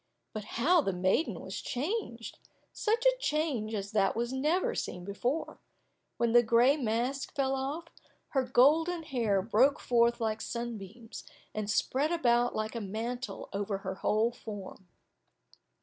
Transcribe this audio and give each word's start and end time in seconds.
But 0.33 0.45
how 0.57 0.81
the 0.81 0.93
maiden 0.93 1.39
was 1.39 1.61
changed! 1.61 2.39
Such 2.73 3.05
a 3.05 3.17
change 3.19 3.75
as 3.75 3.91
that 3.91 4.15
was 4.15 4.33
never 4.33 4.73
seen 4.73 5.05
before! 5.05 5.59
When 6.17 6.31
the 6.31 6.41
gray 6.41 6.75
mask 6.75 7.35
fell 7.35 7.53
off, 7.53 7.85
her 8.29 8.41
golden 8.41 9.03
hair 9.03 9.43
broke 9.43 9.77
forth 9.79 10.19
like 10.19 10.41
sunbeams, 10.41 11.23
and 11.53 11.69
spread 11.69 12.11
about 12.11 12.55
like 12.55 12.73
a 12.73 12.81
mantle 12.81 13.47
over 13.53 13.77
her 13.85 13.93
whole 13.93 14.31
form. 14.31 14.87